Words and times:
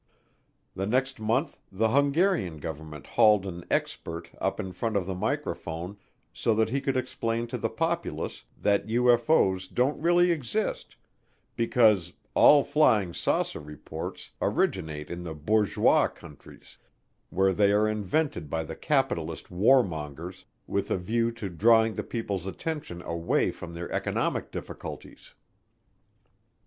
The 0.75 0.87
next 0.87 1.19
month 1.19 1.59
the 1.71 1.89
Hungarian 1.91 2.57
Government 2.57 3.05
hauled 3.05 3.45
an 3.45 3.63
"expert" 3.69 4.31
up 4.39 4.59
in 4.59 4.71
front 4.71 4.97
of 4.97 5.05
the 5.05 5.13
microphone 5.13 5.95
so 6.33 6.55
that 6.55 6.69
he 6.71 6.81
could 6.81 6.97
explain 6.97 7.45
to 7.49 7.57
the 7.59 7.69
populace 7.69 8.45
that 8.59 8.87
UFO's 8.87 9.67
don't 9.67 10.01
really 10.01 10.31
exist 10.31 10.95
because, 11.55 12.13
"all 12.33 12.63
'flying 12.63 13.13
saucer' 13.13 13.59
reports 13.59 14.31
originate 14.41 15.11
in 15.11 15.21
the 15.21 15.35
bourgeois 15.35 16.07
countries, 16.07 16.79
where 17.29 17.53
they 17.53 17.71
are 17.71 17.87
invented 17.87 18.49
by 18.49 18.63
the 18.63 18.75
capitalist 18.75 19.51
warmongers 19.51 20.45
with 20.65 20.89
a 20.89 20.97
view 20.97 21.31
to 21.33 21.47
drawing 21.47 21.93
the 21.93 22.01
people's 22.01 22.47
attention 22.47 23.03
away 23.03 23.51
from 23.51 23.75
their 23.75 23.91
economic 23.91 24.49
difficulties." 24.49 25.35